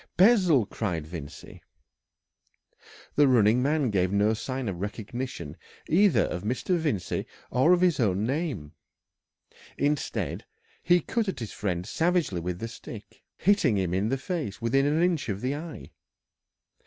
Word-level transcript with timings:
"Bessel!" 0.17 0.65
cried 0.65 1.05
Vincey. 1.05 1.61
The 3.13 3.27
running 3.27 3.61
man 3.61 3.91
gave 3.91 4.11
no 4.11 4.33
sign 4.33 4.67
of 4.67 4.81
recognition 4.81 5.57
either 5.87 6.21
of 6.23 6.41
Mr. 6.41 6.75
Vincey 6.75 7.27
or 7.51 7.71
of 7.71 7.81
his 7.81 7.99
own 7.99 8.25
name. 8.25 8.71
Instead, 9.77 10.43
he 10.81 11.01
cut 11.01 11.27
at 11.27 11.37
his 11.37 11.51
friend 11.53 11.85
savagely 11.85 12.41
with 12.41 12.57
the 12.57 12.67
stick, 12.67 13.21
hitting 13.37 13.77
him 13.77 13.93
in 13.93 14.09
the 14.09 14.17
face 14.17 14.59
within 14.59 14.87
an 14.87 15.03
inch 15.03 15.29
of 15.29 15.39
the 15.41 15.53
eye. 15.53 15.91
Mr. 15.93 16.79